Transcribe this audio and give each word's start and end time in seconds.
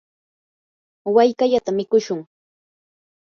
wallkallata 1.15 1.71
mikushun. 1.77 2.21